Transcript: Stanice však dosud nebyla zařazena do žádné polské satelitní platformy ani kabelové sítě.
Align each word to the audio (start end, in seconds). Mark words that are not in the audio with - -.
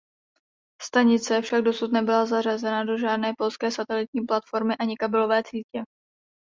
Stanice 0.81 1.41
však 1.41 1.61
dosud 1.61 1.91
nebyla 1.91 2.25
zařazena 2.25 2.83
do 2.83 2.97
žádné 2.97 3.33
polské 3.37 3.71
satelitní 3.71 4.21
platformy 4.25 4.75
ani 4.77 4.95
kabelové 4.97 5.41
sítě. 5.47 5.83